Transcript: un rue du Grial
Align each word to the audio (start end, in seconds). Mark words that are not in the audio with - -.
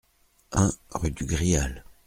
un 0.53 0.71
rue 0.95 1.11
du 1.11 1.25
Grial 1.27 1.83